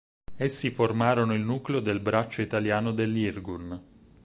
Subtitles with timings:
[0.35, 3.81] Essi formarono il nucleo del braccio italiano dell'Irgun.